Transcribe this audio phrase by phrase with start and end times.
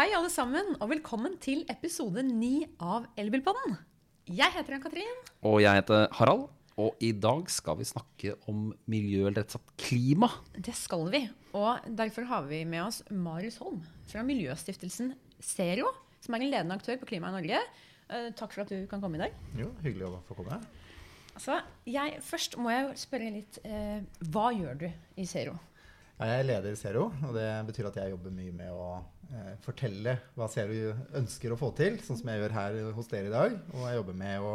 [0.00, 3.74] Hei, alle sammen, og velkommen til episode ni av Elbilpodden.
[4.32, 5.18] Jeg heter Ann-Katrin.
[5.44, 6.46] Og jeg heter Harald.
[6.80, 10.30] Og i dag skal vi snakke om miljø, eller rett og slett klima.
[10.56, 11.20] Det skal vi.
[11.52, 15.92] Og derfor har vi med oss Marius Holm fra miljøstiftelsen Zero,
[16.24, 17.60] som er en ledende aktør på klima i Norge.
[18.08, 19.36] Eh, Takk for at du kan komme i dag.
[19.60, 20.62] Jo, hyggelig å få komme.
[21.34, 24.00] Altså, jeg, først må jeg spørre litt eh,
[24.32, 24.88] Hva gjør du
[25.20, 25.60] i Zero?
[26.20, 28.88] Jeg er leder i Zero, og det betyr at jeg jobber mye med å
[29.32, 33.30] eh, fortelle hva Zero ønsker å få til, sånn som jeg gjør her hos dere
[33.30, 33.54] i dag.
[33.72, 34.50] Og jeg jobber med å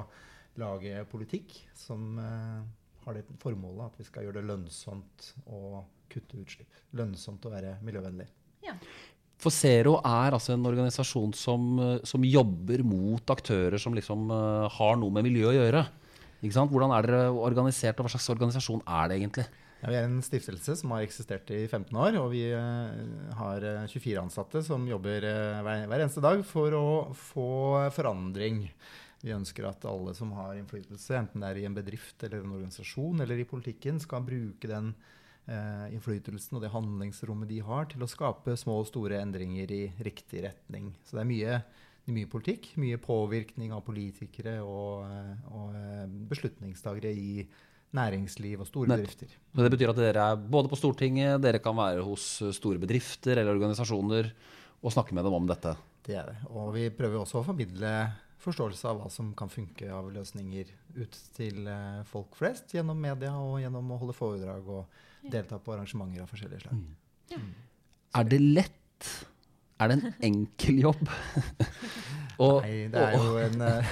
[0.62, 2.62] lage politikk som eh,
[3.08, 5.82] har det formålet at vi skal gjøre det lønnsomt å
[6.14, 6.86] kutte utslipp.
[7.02, 8.30] Lønnsomt å være miljøvennlig.
[8.68, 8.78] Ja.
[9.42, 14.30] For Zero er altså en organisasjon som, eh, som jobber mot aktører som liksom
[14.78, 15.88] har noe med miljø å gjøre.
[16.44, 16.70] Ikke sant?
[16.70, 19.52] Hvordan er dere organisert, og hva slags organisasjon er det egentlig?
[19.86, 23.62] Ja, vi er en stiftelse som har eksistert i 15 år, og vi eh, har
[23.62, 27.52] eh, 24 ansatte som jobber eh, hver, eneste dag for å få
[27.94, 28.64] forandring.
[29.22, 32.56] Vi ønsker at alle som har innflytelse, enten det er i en bedrift eller en
[32.56, 34.90] organisasjon eller i politikken, skal bruke den
[35.46, 39.84] eh, innflytelsen og det handlingsrommet de har, til å skape små og store endringer i
[40.10, 40.96] riktig retning.
[41.06, 41.62] Så det er mye,
[42.10, 47.32] mye politikk, mye påvirkning av politikere og, eh, og eh, beslutningstagere i
[47.96, 49.32] næringsliv og store bedrifter.
[49.56, 53.40] Men det betyr at dere er både på Stortinget, dere kan være hos store bedrifter
[53.40, 54.30] eller organisasjoner
[54.82, 55.74] og snakke med dem om dette.
[56.06, 56.38] Det er det.
[56.54, 57.92] Og vi prøver også å formidle
[58.46, 63.34] forståelse av hva som kan funke av løsninger ut til eh, folk flest gjennom media
[63.40, 66.84] og gjennom å holde foredrag og delta på arrangementer av forskjellige slag.
[68.16, 69.10] Er det lett?
[69.80, 71.02] Er det en enkel jobb?
[72.44, 73.92] Og- Nei, det er jo en, eh,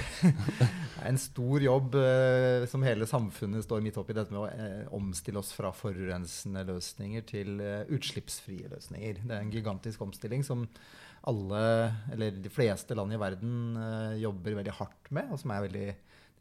[1.08, 5.40] en stor jobb eh, som hele samfunnet står midt oppi, dette med å eh, omstille
[5.40, 9.22] oss fra forurensende løsninger til eh, utslippsfrie løsninger.
[9.24, 10.66] Det er en gigantisk omstilling som
[11.30, 11.62] alle,
[12.12, 15.86] eller de fleste land i verden eh, jobber veldig hardt med, og som er veldig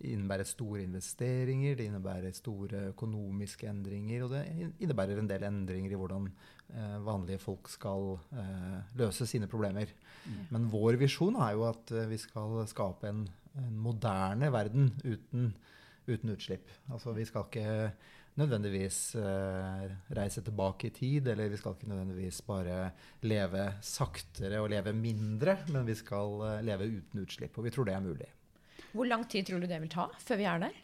[0.03, 4.41] det innebærer store investeringer, det innebærer store økonomiske endringer, og det
[4.83, 9.93] innebærer en del endringer i hvordan eh, vanlige folk skal eh, løse sine problemer.
[10.51, 13.23] Men vår visjon er jo at eh, vi skal skape en,
[13.61, 15.53] en moderne verden uten,
[16.09, 16.73] uten utslipp.
[16.91, 17.93] Altså vi skal ikke
[18.39, 22.77] nødvendigvis eh, reise tilbake i tid, eller vi skal ikke nødvendigvis bare
[23.25, 27.57] leve saktere og leve mindre, men vi skal eh, leve uten utslipp.
[27.57, 28.31] Og vi tror det er mulig.
[28.93, 30.81] Hvor lang tid tror du det vil ta før vi er der?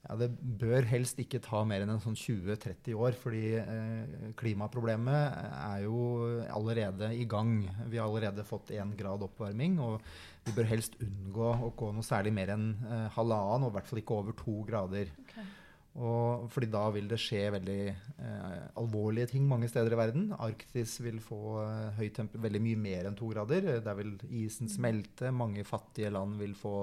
[0.00, 5.40] Ja, Det bør helst ikke ta mer enn en sånn 20-30 år, fordi eh, klimaproblemet
[5.60, 6.00] er jo
[6.48, 7.58] allerede i gang.
[7.92, 10.00] Vi har allerede fått én grad oppvarming, og
[10.46, 13.90] vi bør helst unngå å gå noe særlig mer enn eh, halvannen, og i hvert
[13.92, 15.12] fall ikke over to grader.
[15.98, 20.28] Og fordi da vil det skje veldig eh, alvorlige ting mange steder i verden.
[20.38, 23.80] Arktis vil få eh, høy temper, veldig mye mer enn to grader.
[23.82, 25.32] Der vil isen smelte.
[25.34, 26.76] Mange fattige land vil få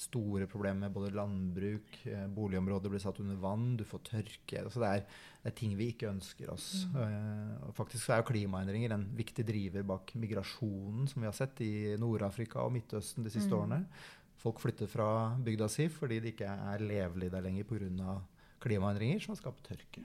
[0.00, 4.62] store problemer med både landbruk, eh, boligområder blir satt under vann, du får tørke.
[4.62, 6.86] Altså det, er, det er ting vi ikke ønsker oss.
[6.88, 11.36] Eh, og faktisk så er jo klimaendringer en viktig driver bak migrasjonen som vi har
[11.36, 13.82] sett i Nord-Afrika og Midtøsten de siste årene.
[14.40, 15.06] Folk flytter fra
[15.44, 18.20] bygda si fordi det ikke er levelig der lenger pga.
[18.60, 20.02] klimaendringer som har skapt tørke.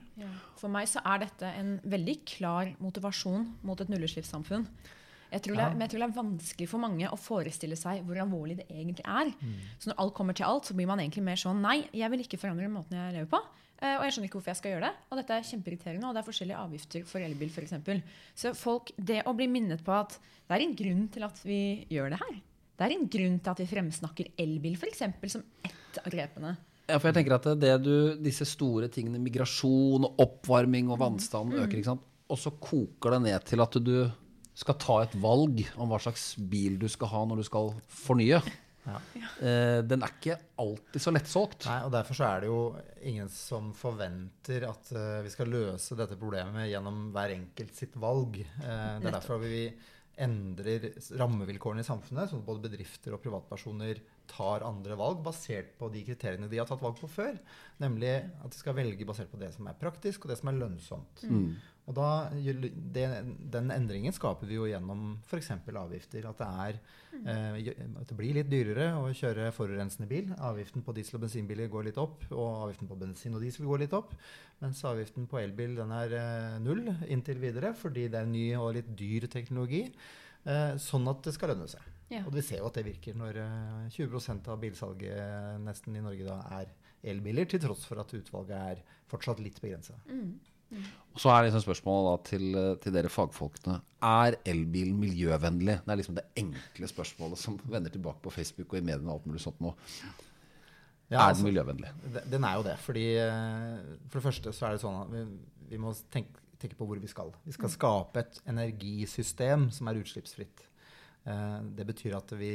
[0.56, 4.64] For meg så er dette en veldig klar motivasjon mot et nullutslippssamfunn.
[5.32, 5.66] Jeg tror, det, Ja.
[5.68, 8.68] er- men jeg tror det er vanskelig for mange å forestille seg hvor alvorlig det
[8.70, 9.34] egentlig er.
[9.78, 12.20] Så når alt kommer til alt, så blir man egentlig mer sånn Nei, jeg vil
[12.20, 13.42] ikke forandre måten jeg lever på.
[13.82, 14.94] eh, Og jeg skjønner ikke hvorfor jeg skal gjøre det.
[15.12, 18.02] Og dette er kjempeirriterende, og det er forskjellige avgifter for elbil f.eks.
[18.34, 20.18] Så folk, det å bli minnet på at
[20.48, 22.40] det er en grunn til at vi gjør det her.
[22.76, 25.04] Det er en grunn til at vi fremsnakker elbil f.eks.
[25.32, 26.56] som ett av grepene.
[26.86, 31.58] Ja, for jeg tenker at det du, disse store tingene, migrasjon og oppvarming og vannstanden
[31.64, 32.04] øker, ikke sant?
[32.26, 33.96] og så koker det ned til at du
[34.56, 38.40] skal ta et valg om hva slags bil du skal ha når du skal fornye.
[38.86, 39.00] Ja.
[39.42, 41.66] Eh, den er ikke alltid så lettsolgt.
[41.68, 42.60] Nei, og Derfor så er det jo
[43.10, 48.38] ingen som forventer at uh, vi skal løse dette problemet gjennom hver enkelt sitt valg.
[48.40, 49.66] Eh, det er derfor vi
[50.22, 50.88] endrer
[51.20, 56.02] rammevilkårene i samfunnet, sånn at både bedrifter og privatpersoner tar andre valg basert på de
[56.06, 57.36] kriteriene de har tatt valg på før.
[57.82, 60.60] Nemlig at de skal velge basert på det som er praktisk, og det som er
[60.62, 61.24] lønnsomt.
[61.86, 63.04] Og da, det,
[63.54, 65.52] Den endringen skaper vi jo gjennom f.eks.
[65.54, 66.26] avgifter.
[66.26, 66.78] At det, er,
[67.20, 70.32] eh, at det blir litt dyrere å kjøre forurensende bil.
[70.34, 73.84] Avgiften på diesel- og bensinbiler går litt opp, og avgiften på bensin og diesel går
[73.84, 74.16] litt opp.
[74.64, 78.72] Mens avgiften på elbil den er eh, null inntil videre, fordi det er ny og
[78.80, 79.84] litt dyr teknologi.
[80.46, 81.86] Eh, sånn at det skal lønne seg.
[82.10, 82.24] Ja.
[82.26, 86.26] Og vi ser jo at det virker når eh, 20% av bilsalget nesten i Norge
[86.26, 86.74] da er
[87.06, 89.94] elbiler, til tross for at utvalget er fortsatt litt begrensa.
[91.16, 93.78] Og så er liksom spørsmålet da til, eh, til dere fagfolkene.
[94.04, 95.78] Er elbilen miljøvennlig?
[95.86, 99.20] Det er liksom det enkle spørsmålet som vender tilbake på Facebook og i mediene og
[99.20, 99.72] alt mulig sånt nå.
[101.08, 101.92] Ja, er altså, den miljøvennlig?
[102.04, 102.78] Altså, Den er jo det.
[102.82, 103.78] fordi eh,
[104.08, 105.24] For det første så er det sånn at vi,
[105.70, 107.30] vi må tenke, tenke på hvor vi skal.
[107.46, 110.64] Vi skal skape et energisystem som er utslippsfritt.
[111.26, 112.52] Eh, Det betyr at vi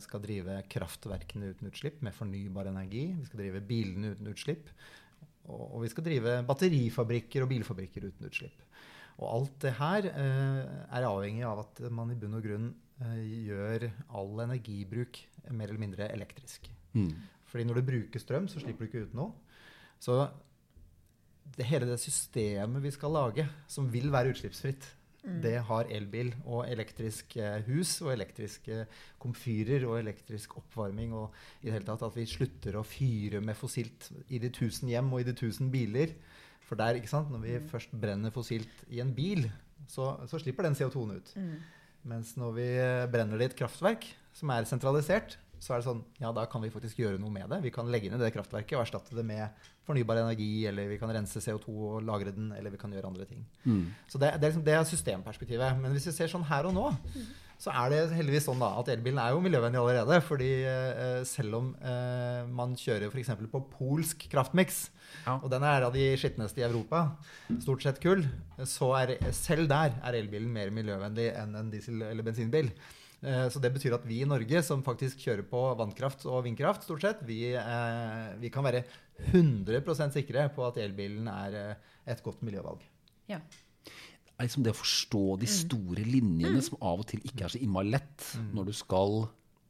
[0.00, 3.12] skal drive kraftverkene uten utslipp med fornybar energi.
[3.18, 4.70] Vi skal drive bilene uten utslipp.
[5.48, 8.64] Og og vi skal drive batterifabrikker og bilfabrikker uten utslipp.
[9.18, 10.60] Og alt det her eh,
[10.94, 12.68] er avhengig av at man i bunn og grunn
[13.02, 15.18] eh, gjør all energibruk
[15.50, 16.68] mer eller mindre elektrisk.
[16.94, 17.10] Mm.
[17.48, 19.32] Fordi når du bruker strøm, så slipper du ikke ut noe.
[19.98, 20.20] Så
[21.56, 24.86] det, hele det systemet vi skal lage, som vil være utslippsfritt,
[25.42, 28.84] det har elbil og elektrisk eh, hus og elektriske
[29.20, 31.14] komfyrer og elektrisk oppvarming.
[31.16, 34.90] Og i det hele tatt at vi slutter å fyre med fossilt i de tusen
[34.92, 36.14] hjem og i de tusen biler.
[36.68, 39.46] For der, ikke sant, når vi først brenner fossilt i en bil,
[39.88, 41.34] så, så slipper den CO2-en ut.
[42.08, 45.86] Mens når vi eh, brenner det i et kraftverk som er sentralisert, så er det
[45.88, 47.58] sånn, ja da kan vi faktisk gjøre noe med det.
[47.64, 49.48] Vi kan legge ned det kraftverket og erstatte det med
[49.88, 53.24] fornybar energi, eller vi kan rense CO2 og lagre den, eller vi kan gjøre andre
[53.28, 53.44] ting.
[53.64, 53.86] Mm.
[54.06, 55.78] Så det, det, er liksom, det er systemperspektivet.
[55.80, 56.86] Men hvis vi ser sånn her og nå,
[57.58, 60.20] så er det heldigvis sånn da, at elbilen er jo miljøvennlig allerede.
[60.22, 63.32] fordi eh, selv om eh, man kjører f.eks.
[63.50, 64.84] på polsk kraftmiks,
[65.24, 65.38] Ja.
[65.42, 67.16] og den er av de skitneste i Europa,
[67.64, 68.26] stort sett kull,
[68.68, 72.68] så er selv der er elbilen mer miljøvennlig enn en diesel- eller bensinbil.
[73.22, 76.84] Eh, Så det betyr at vi i Norge, som faktisk kjører på vannkraft og vindkraft,
[76.86, 78.84] stort sett, vi, eh, vi kan være
[79.32, 81.74] 100% sikre på at elbilen er eh,
[82.06, 82.80] et godt miljøvalg.
[83.28, 83.40] Ja.
[84.38, 87.58] er liksom det å forstå de store linjene som av og til ikke er så
[87.60, 88.22] innmari lett
[88.54, 89.24] når du skal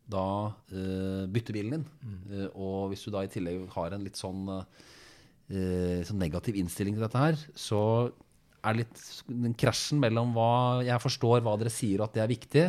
[0.09, 2.51] da eh, bytte bilen din.
[2.53, 4.45] Og hvis du da i tillegg har en litt sånn,
[5.49, 7.81] eh, sånn negativ innstilling til dette her, så
[8.65, 10.49] er litt den krasjen mellom hva
[10.87, 12.65] jeg forstår hva dere sier at det er viktig,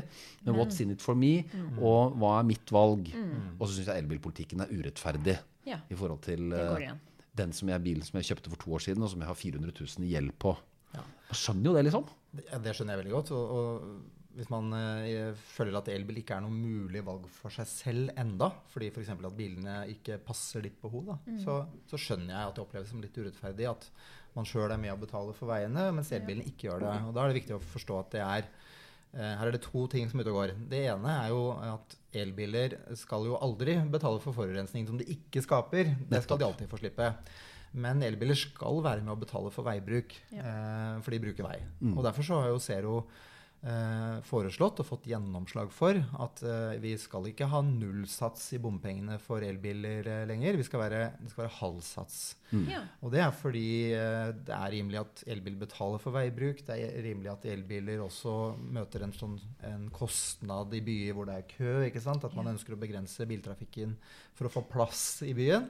[0.46, 1.44] men what's in it for me,
[1.82, 3.10] og hva er mitt valg.
[3.58, 5.38] Og så syns jeg elbilpolitikken er urettferdig
[5.70, 5.80] Ja.
[5.90, 6.92] i forhold til eh,
[7.38, 9.36] den som jeg, bilen som jeg kjøpte for to år siden, og som jeg har
[9.38, 10.56] 400 000 i gjeld på.
[10.96, 11.04] Ja.
[11.30, 12.08] Jeg skjønner jo det, liksom.
[12.34, 13.32] Det, det skjønner jeg veldig godt.
[13.38, 17.68] Og, og hvis man eh, føler at elbil ikke er noe mulig valg for seg
[17.68, 19.10] selv enda, fordi f.eks.
[19.16, 21.56] at bilene ikke passer ditt behov, da, så,
[21.90, 23.90] så skjønner jeg at det oppleves som litt urettferdig at
[24.36, 26.92] man sjøl er med å betale for veiene, mens elbilen ikke gjør det.
[27.10, 28.44] Og Da er det viktig å forstå at det er
[29.18, 30.54] eh, her er det to ting som er ute og går.
[30.70, 35.42] Det ene er jo at elbiler skal jo aldri betale for forurensning som de ikke
[35.46, 35.96] skaper.
[36.14, 37.10] Det skal de alltid få slippe.
[37.74, 40.46] Men elbiler skal være med å betale for veibruk, Ja.
[40.46, 41.58] eh, for de bruker vei.
[41.98, 42.96] Og Derfor så har jo Zero
[44.24, 49.44] foreslått og fått gjennomslag for at eh, vi skal ikke ha nullsats i bompengene for
[49.44, 50.56] elbiler eh, lenger.
[50.56, 52.22] Vi skal være, det skal være halvsats.
[52.70, 52.86] Ja.
[53.04, 53.68] Og det er fordi
[53.98, 56.64] eh, det er rimelig at elbil betaler for veibruk.
[56.66, 58.36] Det er rimelig at elbiler også
[58.80, 59.36] møter en, sånn,
[59.68, 61.74] en kostnad i byer hvor det er kø.
[61.90, 62.24] ikke sant?
[62.24, 63.98] At man ønsker å begrense biltrafikken
[64.40, 65.68] for å få plass i byen.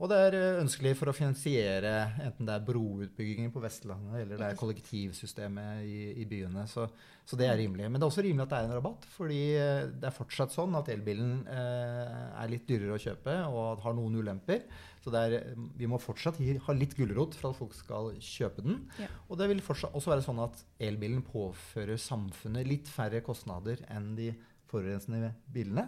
[0.00, 1.92] Og det er eh, ønskelig for å finansiere
[2.24, 6.64] enten det er broutbygginger på Vestlandet eller det er kollektivsystemet i, i byene.
[6.70, 6.86] Så,
[7.28, 7.84] så det er rimelig.
[7.88, 10.54] Men det er også rimelig at det er en rabatt, fordi eh, det er fortsatt
[10.54, 14.64] sånn at elbilen eh, er litt dyrere å kjøpe og har noen ulemper.
[15.04, 15.36] Så er,
[15.76, 18.82] vi må fortsatt ha litt gulrot for at folk skal kjøpe den.
[19.00, 19.08] Ja.
[19.28, 24.14] Og det vil fortsatt også være sånn at elbilen påfører samfunnet litt færre kostnader enn
[24.16, 24.32] de
[24.70, 25.86] forurensende bilene.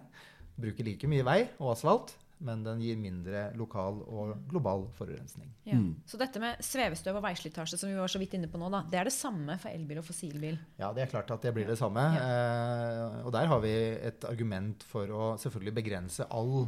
[0.60, 5.48] Bruker like mye vei og asfalt, men den gir mindre lokal og global forurensning.
[5.68, 5.78] Ja.
[6.08, 8.82] Så dette med svevestøv og veislitasje som vi var så vidt inne på nå, da,
[8.90, 10.58] det er det samme for elbil og fossilbil.
[10.80, 12.02] Ja, det er klart at det blir det samme.
[12.18, 13.72] Eh, og der har vi
[14.12, 16.66] et argument for å selvfølgelig begrense all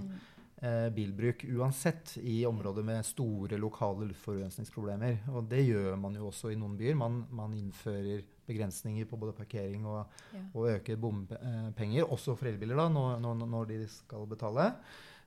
[0.62, 5.24] eh, bilbruk uansett i områder med store lokale luftforurensningsproblemer.
[5.34, 6.96] Og det gjør man jo også i noen byer.
[6.98, 10.04] Man, man innfører begrensninger på både parkering og,
[10.34, 10.40] Ja.
[10.52, 14.66] og øker bompenger, også for elbiler da, når, når, når de skal betale.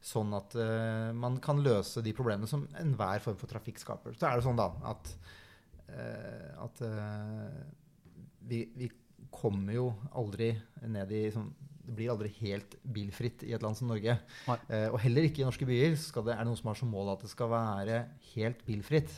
[0.03, 4.15] Sånn at uh, man kan løse de problemene som enhver form for trafikk skaper.
[4.15, 5.13] Så er det sånn da at,
[5.89, 7.57] uh, at eh,
[8.47, 8.91] vi, vi
[9.33, 10.53] kommer jo aldri
[10.85, 11.49] ned i sånn
[11.87, 14.17] det blir aldri helt bilfritt i et land som Norge.
[14.67, 17.13] Eh, og heller ikke i norske byer det, er det noen som har som mål
[17.13, 18.01] at det skal være
[18.33, 19.13] helt bilfritt.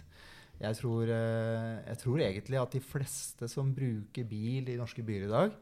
[0.60, 5.26] Jeg tror, eh, jeg tror egentlig at de fleste som bruker bil i norske byer
[5.26, 5.56] i dag,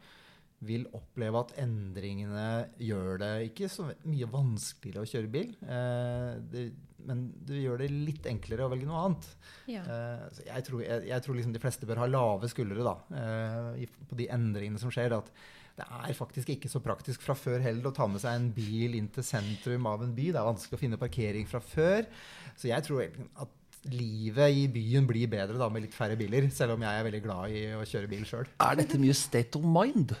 [0.66, 2.46] vil oppleve at endringene
[2.82, 6.64] gjør det ikke så mye vanskeligere å kjøre bil, eh, det,
[7.06, 9.28] men det gjør det litt enklere å velge noe annet.
[9.70, 9.84] Ja.
[9.84, 12.96] Eh, så jeg tror, jeg, jeg tror liksom de fleste bør ha lave skuldre da,
[13.20, 15.14] eh, på de endringene som skjer.
[15.20, 15.30] At
[15.78, 18.96] det er faktisk ikke så praktisk fra før heller å ta med seg en bil
[18.98, 20.32] inn til sentrum av en by.
[20.34, 22.08] Det er vanskelig å finne parkering fra før.
[22.58, 23.54] Så jeg tror at
[23.86, 26.48] livet i byen blir bedre da med litt færre biler.
[26.54, 28.50] Selv om jeg er veldig glad i å kjøre bil sjøl.
[28.64, 30.16] Er dette mye state of mind?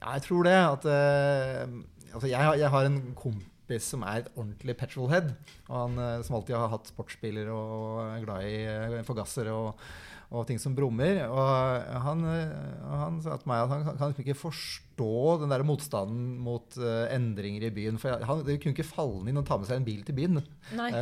[0.00, 0.56] Ja, jeg tror det.
[0.56, 5.32] At, uh, altså jeg, jeg har en kompis som er et ordentlig petrolhead.
[5.68, 8.58] Og han uh, som alltid har hatt sportsbiler og er glad i
[9.00, 9.86] uh, forgassere og,
[10.30, 11.20] og ting som brummer.
[11.30, 12.54] Og han, eh,
[12.90, 17.06] han sa til meg at han kan- liksom ikke forstå den der motstanden mot uh,
[17.14, 17.98] endringer i byen.
[17.98, 20.40] For han, det kunne ikke falle inn å ta med seg en bil til byen.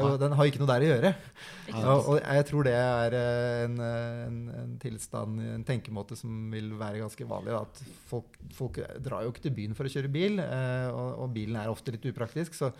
[0.02, 1.14] Jo, den har ikke noe der å gjøre.
[1.72, 6.74] Og, og jeg tror det er eh, en, en, en tilstand, en tenkemåte som vil
[6.80, 7.54] være ganske vanlig.
[7.54, 7.62] Da.
[7.64, 11.34] At folk, folk drar jo ikke til byen for å kjøre bil, uh, og, og
[11.38, 12.58] bilen er ofte litt upraktisk.
[12.58, 12.74] Så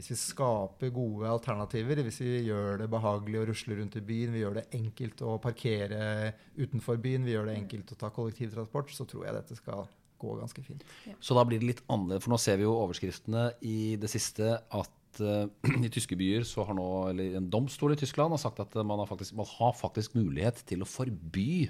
[0.00, 4.32] hvis vi skaper gode alternativer, hvis vi gjør det behagelig å rusle rundt i byen,
[4.32, 8.94] vi gjør det enkelt å parkere utenfor byen, vi gjør det enkelt å ta kollektivtransport,
[8.96, 9.84] så tror jeg dette skal
[10.20, 10.86] gå ganske fint.
[11.20, 14.56] Så da blir det litt annerledes, for nå ser vi jo overskriftene i det siste
[14.56, 15.46] at eh,
[15.86, 19.04] i tyske byer så har nå, eller en domstol i Tyskland har sagt at man
[19.04, 21.68] har faktisk, man har faktisk mulighet til å forby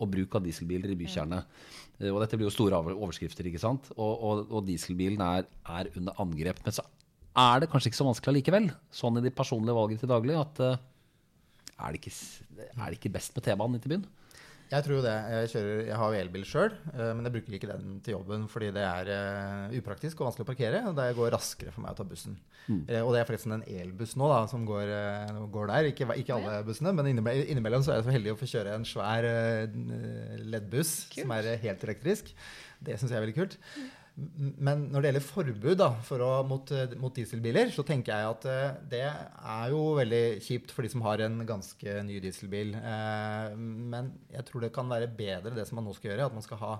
[0.00, 1.42] og bruk av dieselbiler i bykjernene.
[1.98, 3.90] Eh, Og dette blir jo store overskrifter, ikke sant?
[3.98, 6.62] Og, og, og dieselbilen er, er under angrep.
[6.64, 6.86] Men så
[7.38, 10.62] er det kanskje ikke så vanskelig allikevel, sånn i de personlige valgene til daglig, at
[10.64, 10.78] uh,
[11.80, 12.16] er, det ikke,
[12.74, 14.08] er det ikke best med T-banen inn til byen?
[14.70, 15.12] Jeg tror jo det.
[15.34, 18.68] Jeg, kjører, jeg har jo elbil sjøl, men jeg bruker ikke den til jobben fordi
[18.76, 20.82] det er eh, upraktisk og vanskelig å parkere.
[20.86, 22.36] Og det går raskere for meg å ta bussen.
[22.70, 22.84] Mm.
[23.00, 25.88] og det er forresten en elbuss nå da, som går, eh, går der.
[25.90, 28.86] Ikke, ikke alle bussene, men innimellom, så er jeg så heldig å få kjøre en
[28.86, 29.74] svær eh,
[30.54, 32.30] LED-buss som er eh, helt elektrisk.
[32.78, 33.58] Det syns jeg er veldig kult.
[33.74, 33.90] M-
[34.60, 38.32] Men når det gjelder forbud da, for å, mot, eh, mot dieselbiler, så tenker jeg
[38.34, 42.74] at eh, det er jo veldig kjipt for de som har en ganske ny dieselbil.
[42.76, 46.36] Eh, Men jeg tror det kan være bedre det som man nå skal gjøre, at
[46.36, 46.74] man skal ha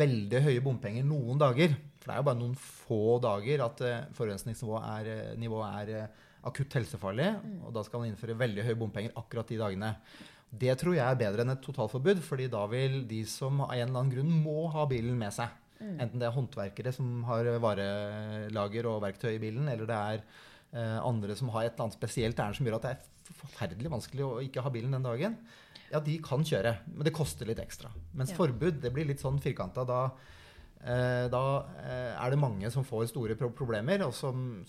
[0.00, 1.76] veldig høye bompenger noen dager.
[2.00, 3.84] For det er jo bare noen få dager at
[4.16, 7.30] forurensningsnivået er, nivået er akutt helsefarlig.
[7.64, 9.94] Og da skal man innføre veldig høye bompenger akkurat de dagene.
[10.50, 13.84] Det tror jeg er bedre enn et totalforbud, fordi da vil de som av en
[13.84, 18.86] eller annen grunn må ha bilen med seg, enten det er håndverkere som har varelager
[18.90, 20.22] og verktøy i bilen, eller det er
[20.72, 23.90] eh, andre som har et eller annet spesielt ærend som gjør at det er forferdelig
[23.92, 25.36] vanskelig å ikke ha bilen den dagen,
[25.90, 27.90] ja, de kan kjøre, men det koster litt ekstra.
[28.14, 28.36] Mens Ja.
[28.38, 29.84] forbud, det blir litt sånn firkanta.
[29.86, 30.10] Da,
[30.84, 31.42] eh, da
[31.82, 34.64] eh, er det mange som får store pro problemer, og som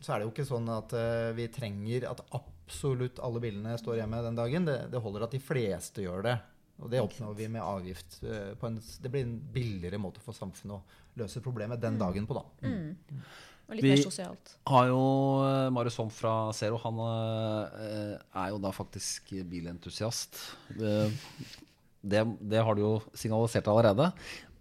[0.00, 3.98] så er det jo ikke sånn at eh, vi trenger at absolutt alle bilene står
[3.98, 4.64] hjemme den dagen.
[4.68, 6.36] Det, det holder at de fleste gjør det.
[6.78, 8.20] Og det oppnår vi med avgift.
[8.22, 10.82] eh, på en, det blir en billigere måte for samfunnet å
[11.18, 12.44] løse problemet den dagen på, da.
[12.62, 13.22] Mm.
[13.68, 14.52] Og litt Vi- mer sosialt.
[14.66, 15.00] har jo
[15.44, 16.78] eh, Marius Holm fra Zero.
[16.84, 20.38] Han eh, er jo da faktisk bilentusiast.
[20.78, 24.12] Det, det har du jo signalisert allerede.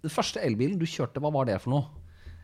[0.01, 1.85] Den første elbilen du kjørte, hva var det for noe?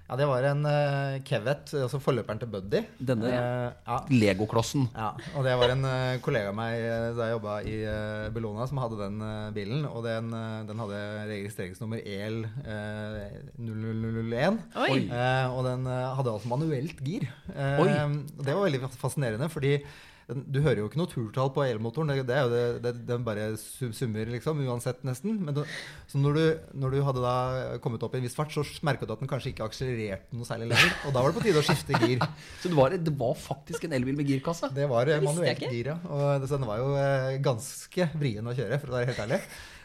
[0.03, 2.81] Ja, det var en uh, Kevet, altså forløperen til Buddy.
[2.99, 3.99] Denne uh, ja.
[4.11, 4.89] Legoklossen.
[4.91, 8.27] Ja, og det var en uh, kollega av meg eh, da jeg jobba i uh,
[8.35, 9.87] Bellona, som hadde den eh, bilen.
[9.87, 10.99] Og den, eh, den hadde
[11.31, 13.23] registreringsnummer EL uh,
[13.63, 14.59] 0001.
[14.83, 14.99] Oi!
[15.07, 17.29] Eh, og den eh, hadde altså manuelt gir.
[17.55, 17.91] Eh, Oi.
[17.95, 19.77] og Det var veldig fascinerende, fordi
[20.27, 22.13] du hører jo ikke noe turtall på elmotoren.
[22.13, 25.35] Det, det jo det, det, den bare summer, liksom, uansett, nesten.
[25.43, 25.63] Men du,
[26.07, 26.43] så når du,
[26.79, 27.35] når du hadde da
[27.83, 30.47] kommet opp i en viss fart, så merka du at den kanskje ikke akselererte noe
[30.47, 30.95] særlig lenger.
[31.03, 32.23] Og da var det på tide å skifte gir.
[32.61, 34.71] Så det var, det var faktisk en elbil med girkasse?
[34.75, 35.99] Det var Det manuelt gir, ja.
[36.07, 39.41] Og det, den var jo eh, ganske vrien å kjøre, for å være helt ærlig.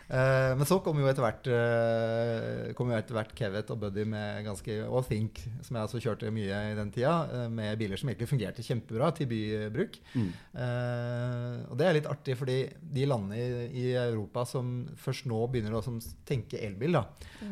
[0.09, 4.07] Eh, men så kom jo etter hvert uh, kom jo etter hvert Kevet og Buddy
[4.09, 8.01] med ganske Og Think, som jeg altså kjørte mye i den tida, uh, med biler
[8.01, 9.99] som egentlig fungerte kjempebra til bybruk.
[10.15, 10.31] Mm.
[10.65, 15.43] Eh, og det er litt artig, fordi de landene i, i Europa som først nå
[15.53, 17.05] begynner å som tenke elbil, da,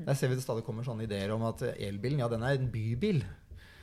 [0.07, 2.71] der ser vi det stadig kommer sånne ideer om at elbilen ja, den er en
[2.73, 3.21] bybil.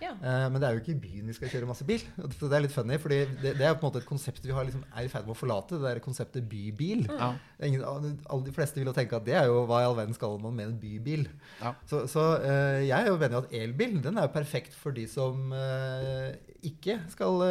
[0.04, 0.12] Ja.
[0.20, 2.04] Eh, men det er jo ikke i byen vi skal kjøre masse bil.
[2.36, 4.56] Så det er litt funny, fordi det, det er på en måte et konsept vi
[4.56, 5.80] har liksom, er i ferd med å forlate.
[5.80, 7.06] Det der konseptet bybil.
[7.10, 7.34] Ja.
[7.60, 9.98] Er Ingen, alle de fleste vil jo tenke at det er jo hva i all
[9.98, 11.26] verden skal man med en bybil.
[11.62, 11.74] Ja.
[11.90, 14.96] Så, så uh, jeg er jo enig i at elbil den er jo perfekt for
[14.96, 16.30] de som uh,
[16.66, 17.42] ikke skal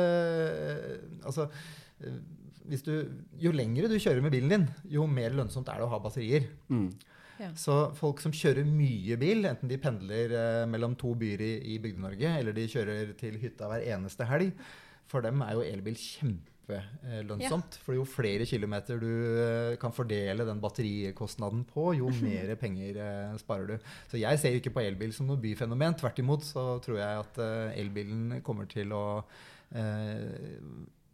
[1.23, 1.47] Altså
[2.69, 2.93] hvis du,
[3.43, 6.47] jo lengre du kjører med bilen din, jo mer lønnsomt er det å ha batterier.
[6.73, 6.89] Mm.
[7.43, 7.51] Ja.
[7.59, 11.81] Så folk som kjører mye bil, enten de pendler eh, mellom to byer i, i
[11.83, 14.53] Bygde-Norge, eller de kjører til hytta hver eneste helg,
[15.11, 17.81] for dem er jo elbil kjempelønnsomt.
[17.83, 19.11] For jo flere kilometer du
[19.43, 23.93] eh, kan fordele den batterikostnaden på, jo mer penger eh, sparer du.
[24.13, 25.99] Så jeg ser ikke på elbil som noe byfenomen.
[25.99, 29.05] Tvert imot så tror jeg at eh, elbilen kommer til å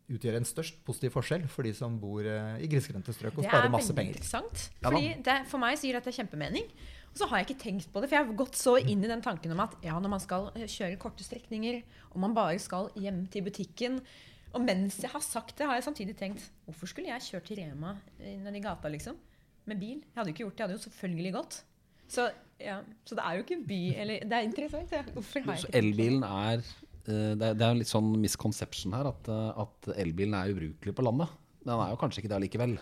[0.08, 3.50] utgjøre en størst positiv forskjell for de som bor eh, i grisgrendte strøk og Det
[3.50, 4.62] sparer er masse veldig Det interessant.
[4.80, 5.18] veldig interessant.
[5.18, 6.70] Fordi det, for meg så gir dette kjempemening.
[7.08, 9.08] Og så har jeg ikke tenkt på det, for jeg har gått så inn i
[9.10, 12.58] den tanken om at ja, når man skal eh, kjøre korte strekninger, og man bare
[12.62, 14.00] skal hjem til butikken
[14.56, 17.58] Og mens jeg har sagt det, har jeg samtidig tenkt Hvorfor skulle jeg kjørt til
[17.60, 19.16] Rema eh, nedi gata, liksom?
[19.68, 19.98] Med bil?
[20.00, 20.60] Jeg hadde jo ikke gjort det.
[20.62, 21.58] Jeg hadde jo selvfølgelig gått.
[22.08, 22.30] Så,
[22.64, 24.92] ja, så det er jo ikke by Eller det er interessant.
[24.96, 25.02] Ja.
[25.12, 25.84] Hvorfor har jeg ikke tenkt på det?
[25.84, 26.62] elbilen er
[27.08, 30.96] Det er, det er en litt sånn misconception her at, eh, at elbilen er ubrukelig
[30.96, 31.32] på landet.
[31.64, 32.78] Den er jo kanskje ikke det allikevel.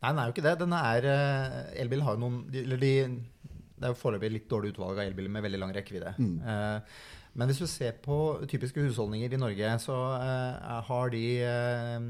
[0.00, 0.56] Nei, den er jo ikke det.
[0.62, 4.74] Denne er eh, Elbil har jo noen Eller de Det er jo foreløpig litt dårlig
[4.74, 6.14] utvalg av elbiler med veldig lang rekkevidde.
[6.20, 7.00] Eh,
[7.38, 8.16] men hvis du ser på
[8.50, 12.08] typiske husholdninger i Norge, så eh, har de eh,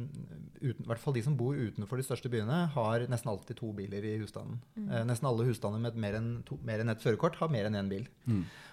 [0.62, 3.68] uten, I hvert fall de som bor utenfor de største byene, har nesten alltid to
[3.76, 4.62] biler i husstanden.
[4.78, 4.88] Mm.
[5.10, 7.92] nesten alle husstander med mer enn, to, mer enn ett førerkort har mer enn én
[7.92, 8.08] bil.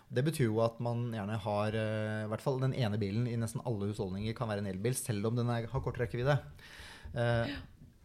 [0.08, 3.36] Det betyr jo at man gjerne har eh, I hvert fall den ene bilen i
[3.40, 6.38] nesten alle husholdninger kan være en elbil, selv om den er, har kort rekkevidde.
[7.18, 7.58] Eh,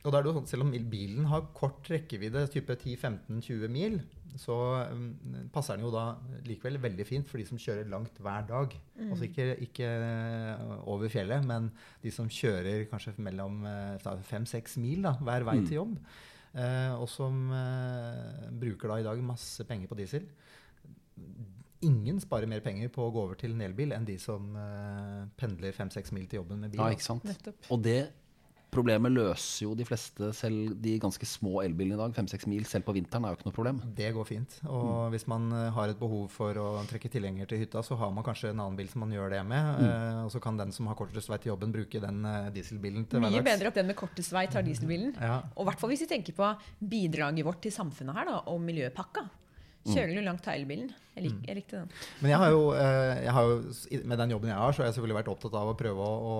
[0.02, 4.00] og da er det jo sånn, Selv om bilen har kort rekkevidde, type 10-15-20 mil,
[4.40, 4.56] så
[4.90, 6.16] mm, passer den jo da
[6.48, 8.74] likevel veldig fint for de som kjører langt hver dag.
[9.12, 11.70] Altså ikke, ikke eh, over fjellet, men
[12.02, 15.96] de som kjører kanskje mellom eh, fem-seks mil da, hver vei til jobb.
[16.52, 20.26] Eh, og som eh, bruker da i dag masse penger på diesel.
[21.86, 25.28] Ingen sparer mer penger på å gå over til en elbil enn de som uh,
[25.38, 26.82] pendler fem-seks mil til jobben med bil.
[26.82, 27.26] Ja, ikke sant?
[27.28, 27.70] Nettopp.
[27.74, 28.00] Og det
[28.72, 32.14] problemet løser jo de fleste, selv de ganske små elbilene i dag.
[32.16, 33.80] Fem-seks mil selv på vinteren er jo ikke noe problem.
[33.98, 34.56] Det går fint.
[34.64, 38.14] Og hvis man eh, har et behov for å trekke tilhenger til hytta, så har
[38.16, 39.84] man kanskje en annen bil som man gjør det med.
[39.84, 43.04] Eh, og så kan den som har kortest vei til jobben, bruke den uh, dieselbilen
[43.04, 43.36] til hverdags.
[43.36, 45.12] Mye bedre at den med kortest vei tar dieselbilen.
[45.20, 45.42] Ja.
[45.52, 48.60] Og i hvert fall hvis vi tenker på bidraget vårt til samfunnet her, da, og
[48.64, 49.28] miljøpakka.
[49.82, 50.90] Kjører du langt elbilen?
[51.12, 51.88] Jeg, lik, jeg likte den.
[52.22, 53.56] Men jeg har, jo, eh, jeg har jo,
[54.08, 56.12] med den jobben jeg har, så har jeg selvfølgelig vært opptatt av å prøve å,
[56.32, 56.36] å,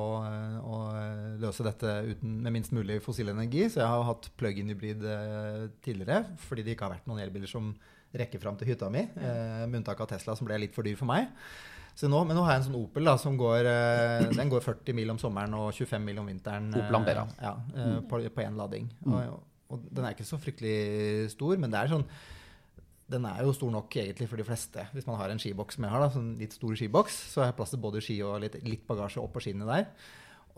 [0.63, 3.67] å eh, løse dette uten, med minst mulig fossil energi.
[3.69, 7.75] Så jeg har hatt plug-in-hybrid eh, tidligere, fordi det ikke har vært noen elbiler som
[8.17, 9.05] rekker fram til hytta mi.
[9.13, 11.29] Eh, med unntak av Tesla, som ble litt for dyr for meg.
[11.99, 13.67] Så nå, men nå har jeg en sånn Opel da, som går,
[14.33, 16.71] den går 40 mil om sommeren og 25 mil om vinteren.
[16.73, 17.27] Opel Ampera.
[17.43, 17.59] Ja,
[18.09, 18.89] på, på én lading.
[19.05, 22.07] Og, og den er ikke så fryktelig stor, men det er sånn
[23.13, 24.89] den er jo stor nok egentlig for de fleste.
[24.95, 27.51] Hvis man har en skiboks som jeg har, da, sånn litt stor skiboks, så har
[27.51, 29.87] jeg plass til både ski og litt, litt bagasje oppå skiene der.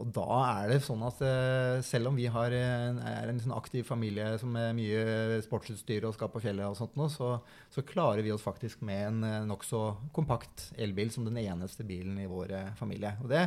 [0.02, 3.87] Og da er det sånn at eh, selv om vi har, er en sånn aktiv
[3.87, 7.37] familie som er mye sportsutstyr og skal på fjellet og sånt nå, så,
[7.70, 9.85] så klarer vi oss faktisk med en eh, nokså
[10.16, 13.14] kompakt elbil som den eneste bilen i vår eh, familie.
[13.22, 13.46] Og det,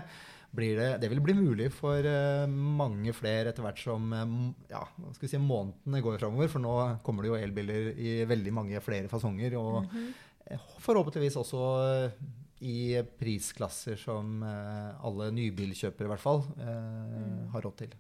[0.56, 4.32] det, det vil bli mulig for eh, mange flere etter hvert som eh,
[4.72, 6.50] ja, hva skal vi si, månedene går framover.
[6.50, 6.74] For nå
[7.06, 9.58] kommer det jo elbiler i veldig mange flere fasonger.
[9.60, 9.86] Og
[10.48, 11.62] eh, forhåpentligvis også
[12.66, 17.92] i prisklasser som alle nybilkjøpere i hvert fall eh, har råd til.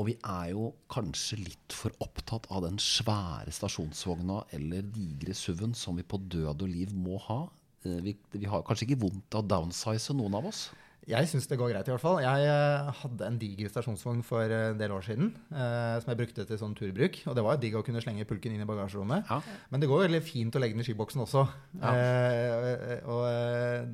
[0.00, 5.76] Og vi er jo kanskje litt for opptatt av den svære stasjonsvogna eller digre SUV-en
[5.76, 7.42] som vi på død og liv må ha.
[7.84, 10.70] Vi, vi har kanskje ikke vondt av å downsize, noen av oss.
[11.10, 12.20] Jeg syns det går greit, i hvert fall.
[12.22, 16.18] Jeg eh, hadde en diger stasjonsvogn for eh, en del år siden eh, som jeg
[16.20, 17.16] brukte til sånn turbruk.
[17.26, 19.26] Og det var digg å kunne slenge pulken inn i bagasjerommet.
[19.26, 19.40] Ja.
[19.72, 21.42] Men det går veldig fint å legge den i skiboksen også.
[21.80, 21.94] Ja.
[21.96, 23.24] Eh, og og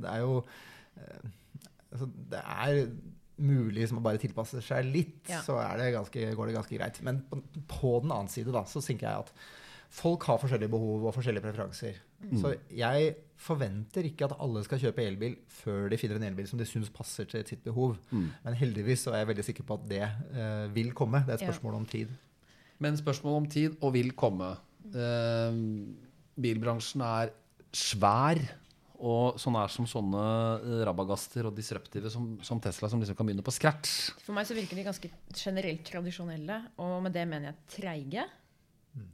[0.03, 0.35] det er jo
[1.01, 1.31] eh,
[1.94, 2.83] altså, Det er
[3.38, 5.40] mulig som å bare tilpasse seg litt, Ja.
[5.47, 7.01] så er det ganske, går det ganske greit.
[7.07, 7.40] Men på,
[7.71, 9.33] på den annen side da, så tenker jeg at
[9.97, 12.01] folk har forskjellige behov og forskjellige preferanser.
[12.40, 16.59] Så jeg forventer ikke at alle skal kjøpe elbil før de finner en elbil som
[16.59, 17.96] de syns passer til sitt behov.
[18.11, 20.02] Men heldigvis så er jeg veldig sikker på at det
[20.35, 21.20] uh, vil komme.
[21.26, 21.52] Det er et Ja.
[21.52, 22.09] spørsmål om tid.
[22.83, 24.57] Men spørsmål om tid, og vil komme.
[24.94, 25.94] Uh,
[26.38, 27.31] bilbransjen er
[27.74, 28.40] svær,
[28.98, 30.22] og sånn er som sånne
[30.59, 33.92] eh, rabagaster og disruptive som, som Tesla, som liksom kan begynne på scratch.
[34.24, 38.24] For meg så virker de ganske generelt tradisjonelle, og med det mener jeg treige.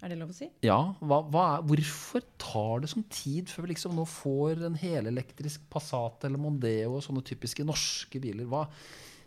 [0.04, 0.48] Er det lov å si?
[0.64, 4.78] Ja, hva, hva er, Hvorfor tar det sånn tid før vi liksom nå får en
[4.80, 8.48] helelektrisk Passat eller Mondeo og sånne typiske norske biler?
[8.48, 8.64] Hva,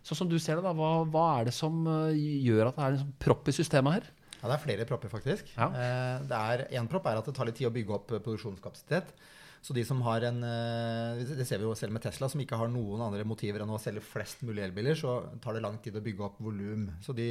[0.08, 2.86] sånn som du ser det, da, hva, hva er det som eh, gjør at det
[2.86, 4.12] er en sånn propp i systemet her?
[4.38, 5.50] Ja, det er flere propper, faktisk.
[5.56, 5.68] Ja.
[5.74, 8.22] Eh, det er, en propp er at det tar litt tid å bygge opp eh,
[8.24, 9.14] produksjonskapasitet.
[9.62, 12.60] Så de som har en eh, Det ser vi jo selv med Tesla, som ikke
[12.60, 15.98] har noen andre motiver enn å selge flest mulig elbiler, så tar det lang tid
[15.98, 16.88] å bygge opp volum.
[17.04, 17.28] Så de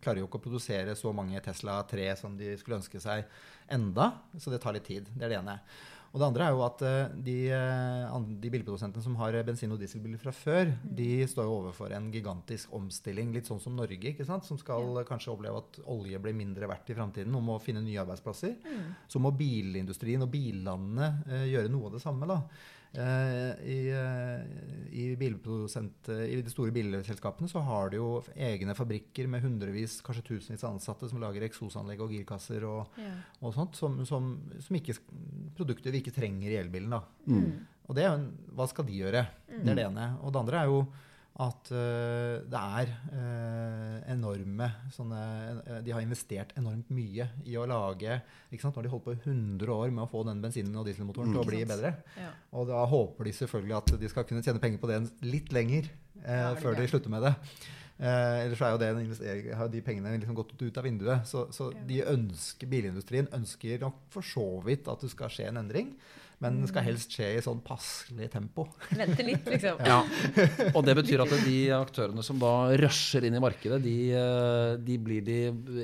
[0.00, 3.26] klarer jo ikke å produsere så mange Tesla 3 som de skulle ønske seg
[3.74, 4.12] enda.
[4.38, 5.10] Så det tar litt tid.
[5.12, 5.58] Det er det ene.
[6.08, 9.80] Og det andre er jo at eh, de, eh, de bilprodusentene som har bensin- og
[9.80, 14.24] dieselbiler fra før, de står jo overfor en gigantisk omstilling, litt sånn som Norge, ikke
[14.28, 14.46] sant?
[14.48, 18.00] som skal kanskje oppleve at olje blir mindre verdt i framtiden, og må finne nye
[18.00, 18.56] arbeidsplasser.
[19.10, 22.28] Så må bilindustrien og billandene eh, gjøre noe av det samme.
[22.30, 22.40] da.
[22.94, 24.44] Eh, I, eh,
[24.96, 30.64] i, I de store bilselskapene så har de jo egne fabrikker med hundrevis, kanskje tusenvis
[30.64, 33.12] ansatte som lager eksosanlegg og girkasser og, Ja.
[33.42, 34.30] og sånt, som, som,
[34.64, 34.96] som ikke,
[35.58, 36.90] produkter vi ikke trenger i elbilen.
[36.96, 37.02] da.
[37.28, 37.66] Mm.
[37.88, 39.26] Og det er jo en, hva skal de gjøre?
[39.48, 40.08] Det er det ene.
[40.22, 40.80] Og det andre er jo
[41.38, 45.20] at uh, det er uh, enorme sånne
[45.60, 48.16] uh, De har investert enormt mye i å lage
[48.50, 48.74] ikke sant?
[48.74, 51.30] Nå har de holdt på i 100 år med å få den bensinen- og dieselmotoren
[51.30, 51.94] til å bli bedre.
[52.18, 52.32] Ja.
[52.58, 54.98] Og da håper de selvfølgelig at de skal kunne tjene penger på det
[55.28, 55.86] litt lenger
[56.24, 57.34] eh, Ja, før de slutter med det.
[57.98, 61.26] Eh, ellers er jo det en har de pengene liksom gått ut av vinduet.
[61.26, 61.84] Så, så Ja.
[61.90, 65.94] de ønsker, bilindustrien ønsker nok for så vidt at det skal skje en endring.
[66.38, 68.68] Men den skal helst skje i sånn passelig tempo.
[68.94, 69.80] Vente litt, liksom.
[69.88, 70.02] Ja.
[70.70, 74.98] Og det betyr at de aktørene som da rusher inn i markedet, de, eh, de
[75.02, 75.38] blir de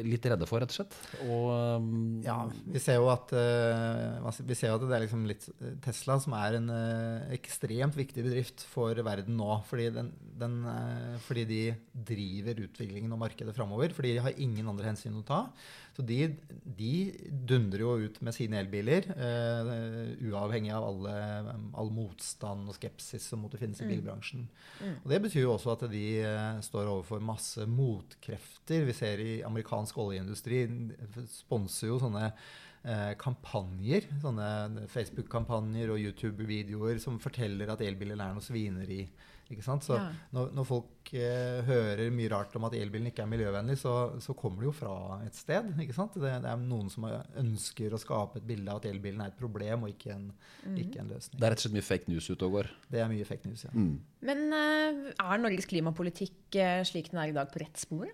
[0.07, 0.95] litt redde for, rett og slett.
[1.25, 1.49] Og
[1.83, 1.89] um,
[2.25, 2.37] Ja,
[2.71, 6.37] vi ser jo at, eh, vi ser at det er liksom litt eh, Tesla som
[6.39, 9.59] er en eh, ekstremt viktig bedrift for verden nå.
[9.67, 11.63] Fordi, den, den, eh, fordi de
[12.15, 13.97] driver utviklingen og markedet framover.
[13.97, 15.49] Fordi de har ingen andre hensyn å ta.
[15.95, 16.19] Så de,
[16.75, 16.95] de
[17.47, 19.69] dundrer jo ut med sine elbiler, uh,
[20.27, 21.13] uavhengig av alle,
[21.79, 24.49] all motstand og skepsis som måtte finnes i bilbransjen.
[25.05, 28.89] Og Det betyr jo også at de eh, står overfor masse motkrefter.
[28.89, 30.65] Vi ser i amerikansk oljeindustri
[31.31, 38.45] sponser jo sånne eh, kampanjer, sånne Facebook-kampanjer og YouTube-videoer som forteller at elbiler er noe
[38.45, 39.05] svineri.
[39.55, 39.87] Ikke sant?
[39.87, 40.09] Så Ja.
[40.35, 44.35] når, når folk eh, hører mye rart om at elbilen ikke er miljøvennlig, så, så
[44.37, 44.95] kommer det jo fra
[45.27, 45.71] et sted.
[45.85, 46.15] Ikke sant?
[46.19, 49.39] Det, det er noen som ønsker å skape et bilde av at elbilen er et
[49.41, 50.27] problem og ikke en,
[50.75, 51.39] ikke en løsning.
[51.41, 52.73] det er rett og slett mye fake news ute og går.
[52.91, 53.73] Det er mye fake news, ja.
[53.77, 53.95] Mm.
[54.31, 58.11] Men eh, er Norges klimapolitikk eh, slik den er i dag, på rett spor?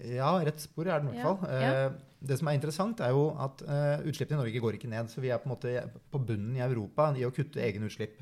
[0.00, 1.52] Ja, rett spor er den i hvert fall.
[1.52, 1.76] ja.
[1.84, 1.92] Ja.
[2.22, 5.08] Det som er interessant, er jo at eh, utslippene i Norge går ikke ned.
[5.10, 5.72] Så vi er på en måte
[6.14, 8.14] på bunnen i Europa i å kutte egne utslipp.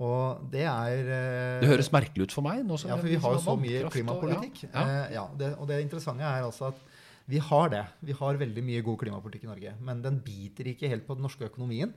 [0.00, 2.62] Og det er eh, Det høres merkelig ut for meg.
[2.64, 4.64] Nå Ja, for vi har jo så mye klimapolitikk.
[4.64, 4.72] og-.
[4.72, 5.02] Ja, ja.
[5.04, 6.80] Eh, ja, det, og det interessante er altså at
[7.28, 7.84] vi har det.
[8.02, 9.74] Vi har veldig mye god klimapolitikk i Norge.
[9.80, 11.92] Men den biter ikke helt på den norske økonomien.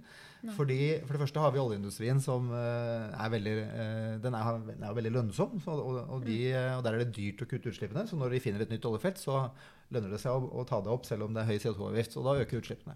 [0.54, 4.84] Fordi, for det første har vi oljeindustrien som eh, er veldig eh, Den er, den
[4.86, 5.58] er veldig lønnsom.
[5.64, 6.38] Så, og, og, de,
[6.78, 8.06] og der er det dyrt å kutte utslippene.
[8.10, 9.48] Så når de finner et nytt oljefelt, så
[9.94, 12.18] lønner det seg å, å ta det opp selv om det er høy CO2-avgift.
[12.20, 12.96] Og da øker utslippene.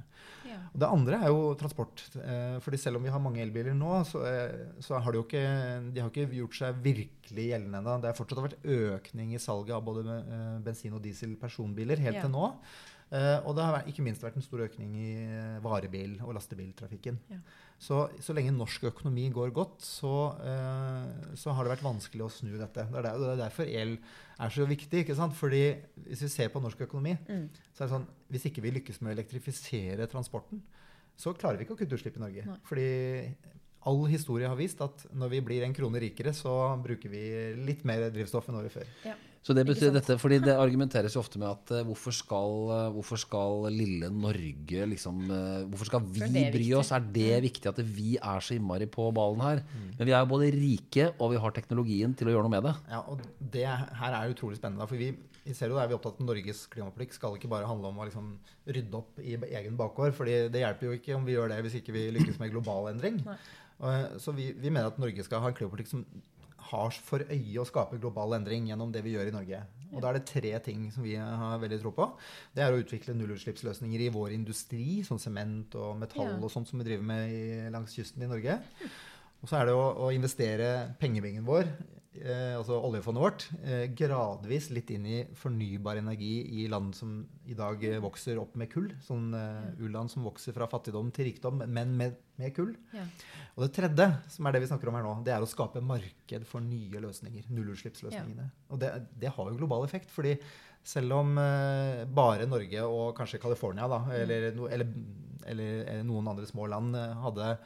[0.49, 0.57] Ja.
[0.73, 2.03] Og det andre er jo transport.
[2.17, 5.25] Eh, fordi selv om vi har mange elbiler nå, så, eh, så har de jo
[5.27, 5.43] ikke,
[5.93, 7.97] de har ikke gjort seg virkelig gjeldende ennå.
[8.01, 12.19] Det har fortsatt vært økning i salget av både eh, bensin- og diesel personbiler helt
[12.21, 12.25] Ja.
[12.25, 12.53] til nå.
[13.11, 17.15] Eh, og det har ikke minst vært en stor økning i eh, varebil- og lastebiltrafikken.
[17.33, 17.39] Ja.
[17.81, 20.11] Så, så lenge norsk økonomi går godt, så,
[20.45, 22.85] eh, så har det vært vanskelig å snu dette.
[22.91, 23.95] Det er, det er derfor el
[24.39, 25.01] er så viktig.
[25.05, 25.33] ikke sant?
[25.39, 25.63] Fordi
[26.05, 27.47] hvis vi ser på norsk økonomi, Mm.
[27.73, 30.61] så er det sånn hvis ikke vi lykkes med å elektrifisere transporten,
[31.17, 32.45] så klarer vi ikke å kutte utslipp i Norge.
[32.45, 32.59] Nei.
[32.63, 32.89] Fordi
[33.89, 37.23] all historie har vist at når vi blir en krone rikere, så bruker vi
[37.65, 38.87] litt mer drivstoff enn året før.
[39.07, 39.15] Ja.
[39.39, 42.89] Så det betyr dette, fordi det argumenteres jo ofte med at eh, hvorfor skal, eh,
[42.95, 46.75] hvorfor skal lille Norge liksom eh, Hvorfor skal vi er bry viktig.
[46.77, 46.91] oss?
[46.95, 49.61] Er det viktig at vi er så innmari på ballen her?
[49.95, 52.67] Men vi er jo både rike, og vi har teknologien til å gjøre noe med
[52.67, 52.75] det.
[52.91, 54.87] Ja, og det her er utrolig spennende.
[54.91, 55.13] For vi
[55.49, 58.09] i Zero er vi opptatt av at Norges klimapolitikk skal ikke bare handle om å
[58.09, 58.33] liksom
[58.67, 60.13] rydde opp i egen bakgård.
[60.17, 62.91] fordi det hjelper jo ikke om vi gjør det hvis ikke vi lykkes med global
[62.91, 63.23] endring.
[63.25, 63.39] Nei.
[64.19, 66.03] Så vi, vi mener at Norge skal ha en klimapolitikk som
[66.69, 69.61] har for øye å skape global endring gjennom det vi gjør i Norge.
[69.89, 72.05] Og da er det tre ting som vi har veldig tro på.
[72.53, 76.81] Det er å utvikle nullutslippsløsninger i vår industri, som sement og metall og sånt som
[76.81, 78.59] vi driver med i, langs kysten i Norge.
[79.39, 80.69] Og så er det å, å investere
[81.01, 81.71] pengebingen vår,
[82.17, 87.19] eh, altså oljefondet vårt, eh, gradvis litt inn i fornybar energi i land som
[87.49, 88.89] i dag eh, vokser opp med kull.
[89.05, 92.73] Sånn eh, u-land som vokser fra fattigdom til rikdom, men med, med kull.
[92.95, 93.05] Ja.
[93.55, 95.83] Og det tredje, som er det vi snakker om her nå, det er å skape
[95.85, 97.49] marked for nye løsninger.
[97.53, 98.49] Nullutslippsløsningene.
[98.73, 100.11] Og det, det har jo global effekt.
[100.13, 100.37] fordi
[100.89, 104.87] selv om eh, bare Norge og kanskje California da, eller, no, eller,
[105.45, 107.57] eller eh, noen andre små land hadde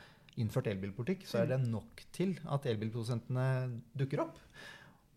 [0.41, 3.47] innført elbilpolitikk, så er det nok til at elbilprodusentene
[3.97, 4.39] dukker opp.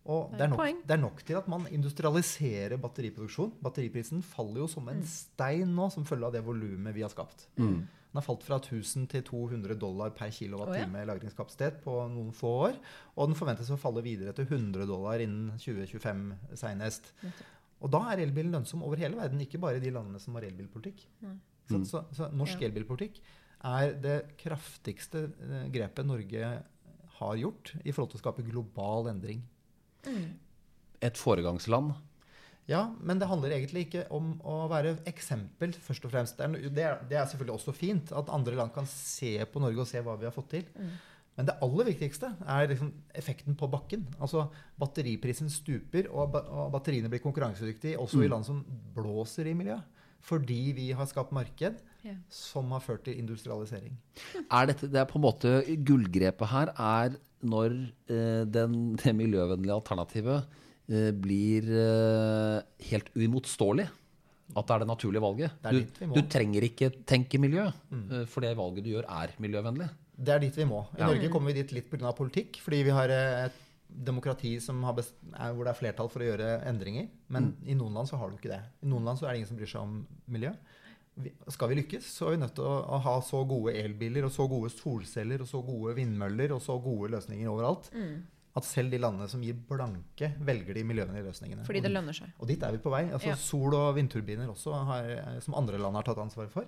[0.07, 3.57] Og Det er nok, det er nok til at man industrialiserer batteriproduksjon.
[3.63, 7.49] Batteriprisen faller jo som en stein nå som følge av det volumet vi har skapt.
[7.59, 7.81] Mm.
[7.83, 11.09] Den har falt fra 1000 til 200 dollar per kilowattime ja.
[11.09, 12.79] lagringskapasitet på noen få år.
[13.17, 17.11] Og den forventes å falle videre til 100 dollar innen 2025 senest.
[17.83, 20.47] Og da er elbilen lønnsom over hele verden, ikke bare i de landene som har
[20.47, 21.03] elbilpolitikk.
[21.19, 21.35] Mm.
[21.67, 22.71] Så, så, så norsk Ja.
[22.71, 23.19] elbilpolitikk
[23.65, 26.51] er det kraftigste eh, grepet Norge
[27.17, 29.41] har gjort i forhold til å skape global endring.
[30.05, 30.37] Mm.
[31.01, 31.95] Et foregangsland.
[32.67, 36.37] Ja, men det handler egentlig ikke om å være eksempel, først og fremst.
[36.37, 40.01] Det er, det selvfølgelig også fint at andre land kan se på Norge og se
[40.03, 40.65] hva vi har fått til.
[40.75, 40.97] Mm.
[41.37, 44.07] Men det aller viktigste er liksom effekten på bakken.
[44.17, 44.47] Altså
[44.81, 48.31] Batteriprisen stuper, og, ba og batteriene blir konkurransedyktige også i Mm.
[48.33, 48.63] land som
[48.95, 49.85] blåser i miljøet.
[50.27, 52.15] Fordi vi har skapt marked Ja.
[52.31, 53.97] som har ført til industrialisering.
[54.49, 55.51] Er dette, det er på en måte
[55.85, 57.75] Gullgrepet her er når
[58.09, 60.45] eh, den, det miljøvennlige alternativet
[60.89, 63.87] eh, blir eh, helt uimotståelig.
[64.55, 65.51] At det er det naturlige valget.
[65.61, 66.15] Det er Du, dit vi må.
[66.15, 69.89] du trenger ikke tenke miljø, eh, for det valget du gjør, er miljøvennlig.
[70.17, 70.85] Det er dit vi må.
[70.95, 71.07] I Ja.
[71.11, 72.13] Norge kommer vi dit litt pga.
[72.15, 72.57] politikk.
[72.63, 73.63] Fordi vi har eh, et
[74.07, 77.07] demokrati som har best, er, hvor det er flertall for å gjøre endringer.
[77.29, 78.61] Men i noen land så har du ikke det.
[78.83, 80.51] I noen land så er det ingen som bryr seg om miljø.
[81.49, 84.45] Skal vi lykkes, så er vi nødt til å, ha så gode elbiler og så
[84.49, 87.89] gode solceller og så gode vindmøller og så gode løsninger overalt
[88.57, 91.65] at selv de landene som gir blanke, velger de miljøvennlige løsningene.
[91.67, 92.31] Fordi det lønner seg.
[92.39, 93.03] og dit er vi på vei.
[93.11, 93.35] Altså, Ja.
[93.37, 96.65] Sol- og vindturbiner også, har, eh, som andre land har tatt ansvar for,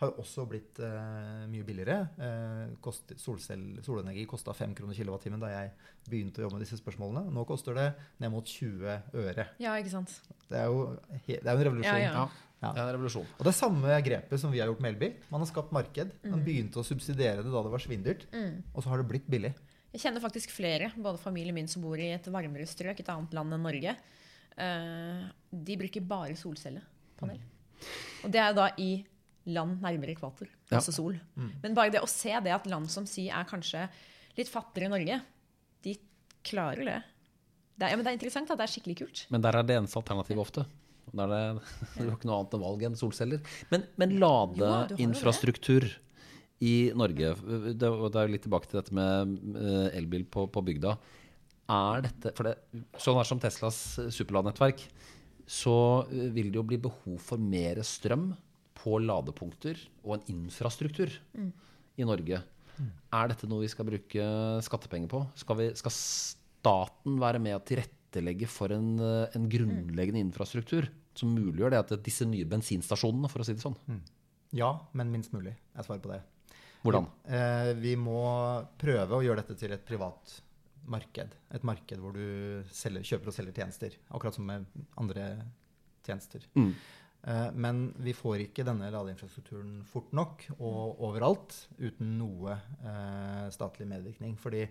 [0.00, 2.08] har også blitt uh, mye billigere.
[2.16, 5.70] Uh, kost, solcell, solenergi kosta 5 kroner kilowattimen da jeg
[6.08, 7.26] begynte å jobbe med disse spørsmålene.
[7.32, 9.46] Nå koster det ned mot 20 øre.
[9.58, 10.20] Ja, ikke sant.
[10.48, 12.00] Det er jo det er jo en revolusjon.
[12.00, 12.28] Ja, ja.
[12.62, 12.70] Ja.
[12.72, 13.26] Det er en revolusjon.
[13.36, 15.12] Og det er samme grepet som vi har gjort med elbil.
[15.30, 16.14] Man har skapt marked.
[16.24, 18.24] Man begynte å subsidiere det da det var svindyrt,
[18.72, 19.52] og så har det blitt billig.
[19.96, 23.32] Jeg kjenner faktisk flere, både familien min som bor i et varmere strøk, et annet
[23.32, 23.94] land enn Norge.
[24.60, 27.40] Eh, de bruker bare solcellepanel.
[28.26, 28.90] Og det er da i
[29.48, 30.50] land nærmere ekvator.
[30.68, 30.82] Ja.
[30.82, 31.16] altså sol.
[31.62, 33.86] Men bare det å se det at land som si er kanskje
[34.36, 35.20] litt fattigere enn Norge,
[35.86, 35.96] de
[36.44, 37.00] klarer det.
[37.76, 39.26] Det er, ja, men det er interessant at det er skikkelig kult.
[39.32, 40.66] Men der er det eneste alternativet ofte.
[41.16, 43.56] Der er det, du har ikke noe annet valg enn solceller.
[43.72, 45.88] Men, men ladeinfrastruktur
[46.64, 47.34] i Norge,
[47.76, 50.94] det, og det er litt tilbake til dette med eh, elbil på, på bygda.
[51.76, 53.80] Er dette, for det, sånn er som Teslas
[54.14, 54.86] superladnettverk,
[55.46, 55.76] så
[56.08, 58.30] eh, vil det jo bli behov for mer strøm
[58.76, 61.12] på ladepunkter og en infrastruktur
[61.96, 62.40] i Norge.
[63.16, 64.26] Er dette noe vi skal bruke
[64.64, 65.22] skattepenger på?
[65.38, 71.32] Skal, vi, skal staten være med å tilrettelegge for en, eh, en grunnleggende infrastruktur som
[71.32, 73.76] muliggjør det at disse nye bensinstasjonene, for å si det sånn?
[74.56, 76.20] Ja, men minst mulig Jeg svarer på det.
[76.82, 77.08] Hvordan?
[77.24, 78.20] Eh, vi må
[78.78, 80.36] prøve å gjøre dette til et privat
[80.86, 81.32] marked.
[81.54, 83.96] Et marked hvor du selger, kjøper og selger tjenester.
[84.14, 84.68] Akkurat som med
[85.00, 85.30] andre
[86.06, 86.46] tjenester.
[86.54, 86.70] Mm.
[87.26, 93.88] Eh, men vi får ikke denne ladeinfrastrukturen fort nok og overalt uten noe eh, statlig
[93.90, 94.36] medvirkning.
[94.38, 94.62] Fordi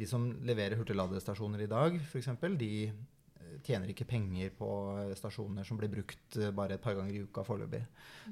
[0.00, 2.94] de som leverer hurtigladestasjoner i dag, f.eks., de eh,
[3.64, 4.68] tjener ikke penger på
[5.18, 7.82] stasjoner som blir brukt eh, bare et par ganger i uka foreløpig.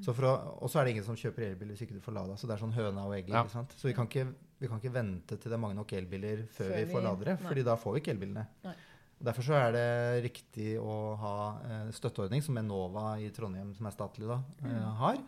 [0.04, 2.14] Så for å- Og så er det ingen som kjøper elbil hvis ikke du får
[2.14, 2.36] lada.
[2.36, 3.34] Så det er sånn høna og egget.
[3.34, 3.46] Ja.
[3.48, 3.74] sant?
[3.76, 4.26] Så vi kan ikke,
[4.60, 7.36] vi kan ikke vente til det er mange nok elbiler før, Før vi får ladere,
[7.38, 8.46] fordi da får vi ikke elbilene.
[8.64, 8.74] Nei.
[9.18, 9.86] Derfor så er det
[10.28, 11.34] riktig å ha
[11.66, 15.18] eh, støtteordning, som Enova i Trondheim, som er statlig, da, eh, har.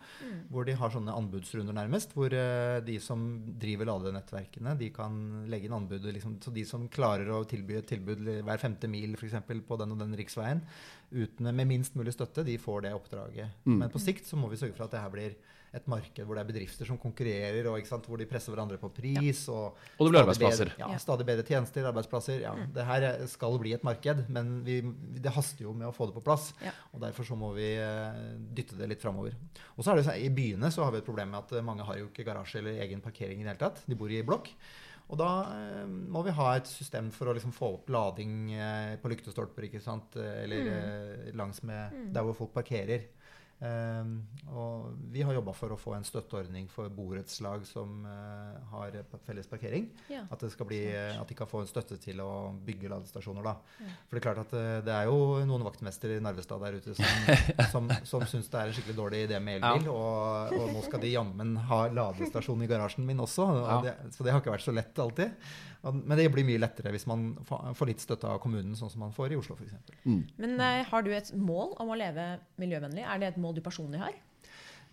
[0.51, 3.25] Hvor de har sånne anbudsrunder nærmest, hvor eh, de som
[3.59, 5.17] driver ladenettverkene, de kan
[5.51, 6.07] legge inn anbud.
[6.07, 9.91] Liksom, så de som klarer å tilby et tilbud hver femte mil eksempel, på den
[9.91, 10.63] og den riksveien,
[11.11, 13.49] uten, med minst mulig støtte, de får det oppdraget.
[13.65, 15.35] Men på sikt så må vi sørge for at det her blir
[15.71, 18.75] et marked hvor det er bedrifter som konkurrerer, og ikke sant, hvor de presser hverandre
[18.81, 19.45] på pris.
[19.47, 20.71] Og, Og det blir arbeidsplasser.
[20.73, 20.97] Bedre, ja, Ja.
[20.99, 22.41] stadig bedre tjenester, arbeidsplasser.
[22.43, 24.81] Ja, Det her skal bli et marked, men vi,
[25.15, 26.49] det haster jo med å få det på plass.
[26.61, 26.71] Ja.
[26.93, 28.19] Og Derfor så må vi eh,
[28.51, 29.31] dytte det litt framover.
[29.77, 31.87] Og så er det sånn, I byene så har vi et problem med at mange
[31.87, 33.83] har jo ikke garasje eller egen parkering i det hele tatt.
[33.87, 34.51] De bor i blokk.
[35.11, 38.93] Og da eh, må vi ha et system for å liksom få opp lading eh,
[39.01, 40.15] på lyktestolper, ikke sant?
[40.15, 43.09] Eh, eller eh, langs med der hvor folk parkerer.
[43.61, 44.13] Um,
[44.49, 48.97] og vi har jobba for å få en støtteordning for borettslag som eh, har
[49.27, 49.85] felles parkering.
[50.09, 50.23] Ja.
[50.33, 53.45] At, det skal bli, at de kan få en støtte til å bygge ladestasjoner.
[53.45, 53.53] Da.
[54.09, 56.97] For det er klart at eh, det er jo noen vaktmestere i Narvestad der ute
[56.97, 57.31] som,
[57.73, 59.91] som, som syns det er en skikkelig dårlig idé med elbil.
[59.93, 63.45] Og, og nå skal de jammen ha ladestasjon i garasjen min også.
[63.61, 65.37] Og det, så det har ikke vært så lett alltid.
[65.81, 69.15] Men det blir mye lettere hvis man får litt støtte av kommunen, sånn som man
[69.15, 70.03] får i Oslo f.eks.
[70.05, 72.27] Men uh, har du et mål om å leve
[72.61, 73.07] miljøvennlig?
[73.07, 74.13] Er det et mål du personlig har?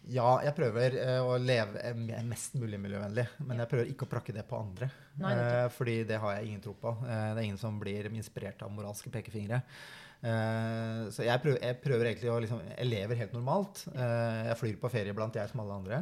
[0.08, 4.12] Ja, jeg prøver uh, å leve eh, mest mulig miljøvennlig, men jeg prøver ikke å
[4.14, 4.88] prakke det på andre.
[5.20, 6.94] Nei, eh, fordi det har jeg ingen tro på.
[7.02, 9.60] Uh, det er ingen som blir inspirert av moralske pekefingre.
[10.18, 13.84] Eh, så jeg prøver, jeg prøver egentlig å liksom Jeg lever helt normalt.
[13.92, 16.00] Eh, jeg flyr på ferie blant jeg som alle andre.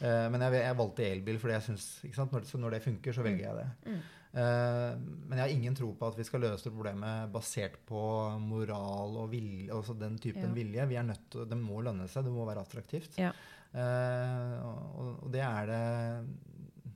[0.00, 1.86] Eh, men jeg, jeg valgte elbil fordi jeg syns?
[2.18, 3.94] Når, når det funker, så velger jeg det.
[3.94, 8.00] Eh, men jeg har ingen tro på at vi skal løse problemet basert på
[8.42, 10.54] moral og vilje, altså den typen Ja.
[10.56, 10.88] vilje.
[10.90, 13.16] Vi er nødt til, Det må lønne seg, det må være attraktivt.
[13.18, 13.30] Ja.
[13.74, 15.84] Eh, og, det er det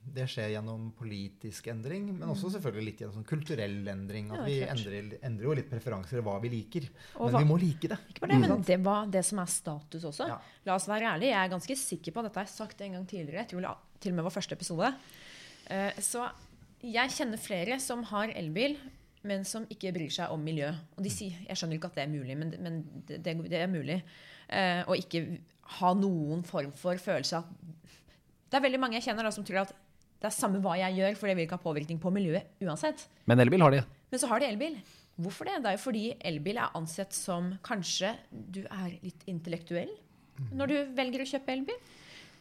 [0.09, 4.31] det skjer gjennom politisk endring, men også selvfølgelig litt gjennom sånn kulturell endring.
[4.33, 6.87] At Ja, vi endrer, endrer jo litt preferanser i hva vi liker.
[7.19, 7.99] Og men hva- vi må like det.
[8.09, 10.27] Ikke bare det, men det var det som er status også.
[10.27, 10.39] Ja.
[10.65, 13.05] La oss være ærlige, jeg er ganske sikker på, dette har jeg sagt en gang
[13.05, 14.95] tidligere, jeg tror til og med var første episode.
[15.69, 16.25] Eh, Så
[16.85, 18.77] jeg kjenner flere som har elbil,
[19.27, 20.69] men som ikke bryr seg om miljø.
[20.95, 22.77] Og de sier, jeg skjønner ikke at det er mulig, men, men
[23.09, 23.97] det, det er mulig.
[24.47, 25.25] Eh, Å ikke
[25.79, 27.49] ha noen form for følelse av
[28.49, 29.73] Det er veldig mange jeg kjenner da, som tror at
[30.19, 33.05] det er samme hva jeg gjør, for det vil ikke ha påvirkning på miljøet uansett.
[33.29, 33.83] Men elbil har de.
[34.09, 34.79] Men så har de elbil.
[35.19, 35.59] Hvorfor det?
[35.63, 39.91] Det er jo fordi elbil er ansett som kanskje du er litt intellektuell
[40.55, 41.79] når du velger å kjøpe elbil.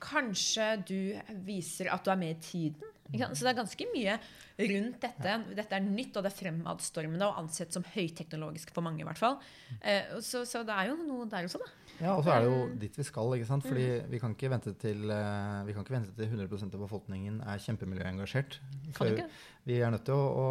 [0.00, 0.98] Kanskje du
[1.46, 2.94] viser at du er med i tiden.
[3.08, 4.18] Så det er ganske mye
[4.60, 5.36] rundt dette.
[5.56, 9.00] Dette er nytt, og det er fremadstormende og ansett som høyteknologisk for mange.
[9.00, 9.38] i hvert fall.
[9.80, 11.70] Eh, Så, så det er jo noe der også, da.
[11.98, 13.34] Ja, og så er det jo dit vi skal.
[13.34, 13.66] ikke sant?
[13.66, 17.40] Fordi vi kan ikke vente til, eh, vi kan ikke vente til 100% av befolkningen
[17.42, 18.58] er kjempemiljøengasjert.
[18.94, 19.26] Kan ikke?
[19.68, 20.44] Vi er nødt til å, å,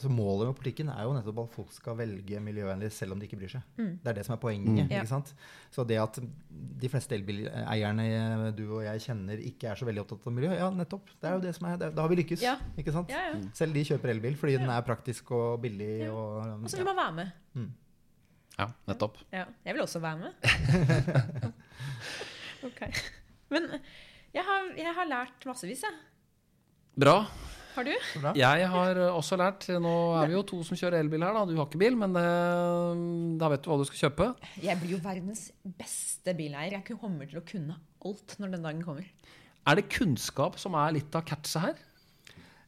[0.00, 3.28] så Målet med politikken er jo nettopp at folk skal velge miljøvennlig selv om de
[3.28, 3.68] ikke bryr seg.
[3.76, 4.80] Det er det som er poenget.
[4.80, 4.88] Mm.
[4.88, 5.30] ikke sant?
[5.74, 10.26] Så det at de fleste elbileierne du og jeg kjenner ikke er så veldig opptatt
[10.26, 11.14] av miljø, ja, nettopp.
[11.20, 12.42] Det er jo det som er, det, Da har vi lykkes.
[12.42, 12.56] Ja.
[12.80, 13.12] ikke sant?
[13.12, 13.38] Ja, ja.
[13.54, 15.92] Selv de kjøper elbil fordi den er praktisk og billig.
[16.06, 16.12] Ja.
[16.16, 16.64] og...
[16.64, 17.72] Og så vil man være med.
[18.54, 19.18] Ja, nettopp.
[19.34, 21.54] Ja, jeg vil også være med.
[22.68, 22.82] ok.
[23.54, 23.66] Men
[24.34, 25.98] jeg har, jeg har lært massevis, jeg.
[27.02, 27.16] Bra.
[27.74, 27.90] Har du?
[28.22, 28.30] Bra.
[28.38, 31.42] Jeg har også lært Nå er vi jo to som kjører elbil her, da.
[31.48, 32.22] Du har ikke bil, men det,
[33.40, 34.28] da vet du hva du skal kjøpe.
[34.62, 35.48] Jeg blir jo verdens
[35.80, 36.76] beste bileier.
[36.78, 39.08] Jeg kommer til å kunne alt når den dagen kommer.
[39.66, 41.82] Er det kunnskap som er litt av catchet her?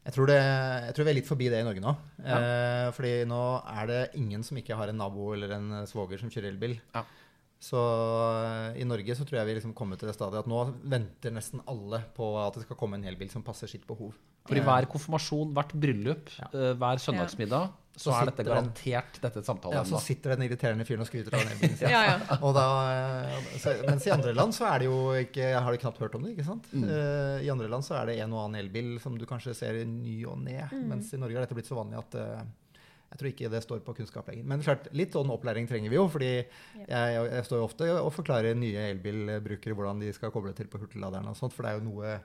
[0.06, 1.92] Jeg tror, det, jeg tror vi er litt forbi det i Norge nå.
[2.22, 3.40] Eh, fordi nå
[3.74, 6.76] er det ingen som ikke har en nabo eller en svoger som kjører elbil.
[6.94, 7.02] Ja.
[7.66, 10.60] Så eh, i Norge så tror jeg vi liksom kommer til det stadiet at nå
[10.92, 14.14] venter nesten alle på at det skal komme en elbil som passer sitt behov.
[14.46, 16.46] Fordi hver konfirmasjon, hvert bryllup, Ja.
[16.54, 20.02] eh, hver søndagsmiddag, så Så er dette garantert, dette Ja, så samtaleemnet.
[20.04, 21.88] sitter den irriterende fyren og skryter av elbilen sin.
[21.88, 22.36] Ja, ja.
[22.44, 25.72] Og da, eh, så, mens i andre land så er det jo ikke, Jeg har
[25.72, 26.34] jo knapt hørt om det.
[26.36, 26.68] ikke sant?
[26.76, 29.80] Eh, I andre land så er det en og annen elbil som du kanskje ser
[29.80, 30.60] i ny og ne.
[30.86, 32.44] Mens i Norge har dette blitt så vanlig at uh,
[33.06, 34.44] jeg tror ikke det står på kunnskap lenger.
[34.44, 36.08] Men klart, litt sånn opplæring trenger vi jo.
[36.12, 36.48] fordi jeg,
[36.88, 41.28] jeg står jo ofte og forklarer nye elbilbrukere hvordan de skal koble til på hurtigladeren.
[41.30, 42.18] og sånt, For det er jo noe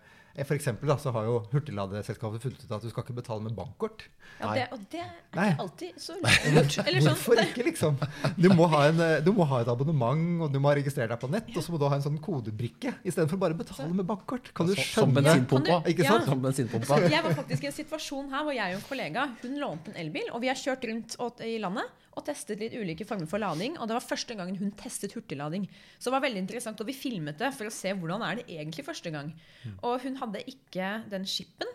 [0.48, 3.56] For eksempel da, så har jo hurtigladeselskapet funnet ut at du skal ikke betale med
[3.58, 4.06] bankkort.
[4.40, 5.48] ja det, og det er Nei.
[5.52, 6.78] ikke alltid så lurt.
[6.86, 7.10] Eller sånn.
[7.12, 7.98] Hvorfor ikke, liksom?
[8.40, 11.12] Du må, ha en, eh, du må ha et abonnement, og du må ha registrert
[11.12, 13.92] deg på nett, og så må du ha en sånn kodebrikke istedenfor bare å betale
[13.94, 14.54] med bankkort.
[14.58, 15.20] Kan du Som skjønne?
[15.22, 15.76] bensinpumpa.
[15.76, 16.20] Ja, Ikke ja.
[16.26, 17.02] Som bensinpumpa.
[17.12, 20.00] Jeg var faktisk i en situasjon her hvor jeg og en kollega hun lånte en
[20.06, 20.32] elbil.
[20.32, 23.78] Og vi har kjørt rundt i landet og testet litt ulike former for lading.
[23.80, 25.68] Og det var første gangen hun testet hurtiglading.
[25.98, 28.48] Så det var veldig interessant, og vi filmet det for å se hvordan er det
[28.52, 29.32] egentlig første gang.
[29.80, 31.72] Og hun hadde ikke den chipen,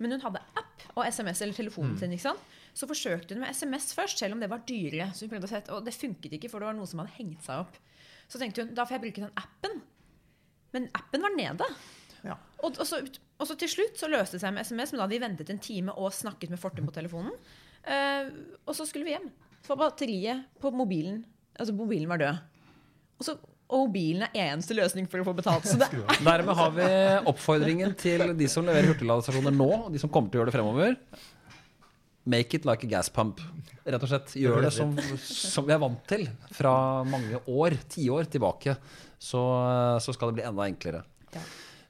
[0.00, 2.14] men hun hadde app og SMS eller telefonen sin.
[2.14, 2.46] ikke sant?
[2.76, 5.10] Så forsøkte hun med SMS først, selv om det var dyrere.
[5.14, 7.16] Så hun prøvde å sette, og det funket ikke, for det var noe som hadde
[7.18, 7.80] hengt seg opp.
[8.30, 9.82] Så tenkte hun da får jeg bruke den appen.
[10.76, 11.66] Men appen var nede.
[12.22, 12.38] Ja.
[12.62, 13.00] Og, og, så,
[13.40, 15.52] og så til slutt så løste det seg med SMS, men da hadde vi ventet
[15.52, 17.34] en time og snakket med Fortum på telefonen.
[17.80, 18.28] Uh,
[18.68, 19.30] og så skulle vi hjem.
[19.66, 21.22] For batteriet på mobilen
[21.60, 22.36] Altså mobilen var død.
[23.20, 23.34] Og, så,
[23.68, 25.66] og mobilen er eneste løsning for å få betalt.
[25.68, 25.90] Så det,
[26.24, 26.86] Dermed har vi
[27.28, 30.56] oppfordringen til de som leverer hurtigladestasjoner nå, og de som kommer til å gjøre det
[30.56, 30.96] fremover.
[32.32, 33.42] Make it like a gas pump.
[33.84, 34.32] Rett og slett.
[34.40, 36.24] Gjør det som, som vi er vant til
[36.56, 36.72] fra
[37.04, 38.78] mange år, tiår tilbake.
[39.20, 39.42] Så,
[40.00, 41.04] så skal det bli enda enklere.
[41.36, 41.44] Ja.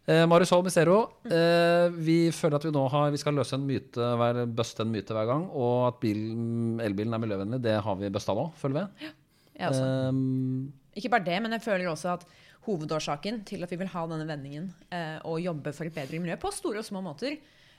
[0.09, 4.01] Eh, Marius Holm eh, vi føler at vi nå har, vi skal løse en myte
[4.17, 5.45] hver, en myte hver gang.
[5.53, 9.11] Og at bilen, elbilen er miljøvennlig, det har vi busta nå, føler vi.
[9.59, 9.85] ja, altså.
[9.85, 12.25] Eh, Ikke bare det, men jeg føler også at
[12.67, 16.37] hovedårsaken til at vi vil ha denne vendingen eh, og jobbe for et bedre miljø
[16.41, 17.37] på store og små måter,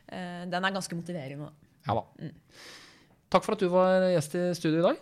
[0.08, 1.50] eh, den er ganske motiverende.
[1.88, 2.32] ja da.
[3.32, 4.98] Takk for at du var gjest i studio i dag.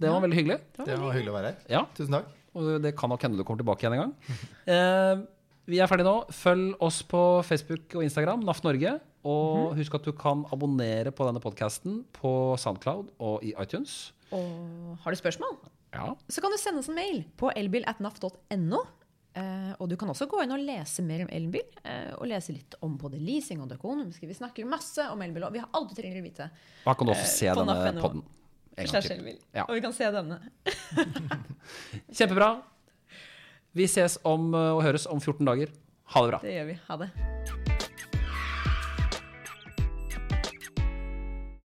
[0.00, 0.24] Det var Ja.
[0.26, 0.58] veldig hyggelig.
[0.84, 1.56] Det var hyggelig å være her.
[1.70, 2.26] Ja, Tusen takk.
[2.54, 4.14] Og det kan nok hende du kommer tilbake igjen en gang.
[4.74, 5.22] Eh,
[5.70, 6.16] vi er ferdige nå.
[6.34, 8.96] Følg oss på Facebook og Instagram, NAF Norge.
[9.24, 14.12] Og husk at du kan abonnere på denne podkasten på Soundcloud og i iTunes.
[14.36, 15.56] Og har du spørsmål?
[15.94, 16.08] Ja.
[16.26, 18.80] så kan du sende oss en mail på elbil.naf.no.
[19.34, 21.64] Uh, og du kan også gå inn og lese mer om elbil.
[21.86, 24.04] uh, og lese litt om både leasing og Dekon.
[24.20, 26.50] Vi snakker masse om elbil, og vi har alt du trenger å vite.
[26.84, 28.22] Da kan du også Eh, se på denne podden
[28.76, 29.16] en gang til.
[29.16, 29.40] elbil.
[29.54, 29.64] Ja.
[29.66, 30.38] Og vi kan se denne.
[32.18, 32.52] Kjempebra.
[33.74, 35.72] Vi ses om, eh, og høres om 14 dager.
[36.14, 36.38] Ha det bra.
[36.44, 36.78] Det gjør vi.
[36.88, 37.63] Ha det.